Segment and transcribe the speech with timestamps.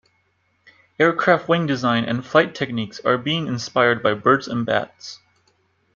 [0.99, 5.19] Aircraft wing design and flight techniques are being inspired by birds and bats.